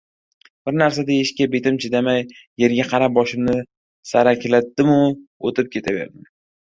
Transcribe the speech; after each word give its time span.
Bir 0.67 0.77
narsa 0.81 1.03
deyishga 1.09 1.45
betim 1.55 1.75
chidamay, 1.83 2.23
yerga 2.63 2.85
qarab 2.93 3.13
boshimni 3.17 3.55
saraklatdim-u, 4.13 4.97
oʻtib 5.51 5.71
ketaverdim. 5.77 6.25